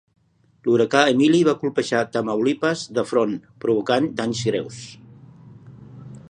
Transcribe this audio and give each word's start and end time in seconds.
L'huracà 0.67 1.01
Emily 1.11 1.41
va 1.47 1.53
colpejar 1.63 2.01
Tamaulipas 2.15 2.87
de 2.99 3.05
front, 3.13 3.37
provocant 3.67 4.09
danys 4.23 4.43
greus. 4.49 4.83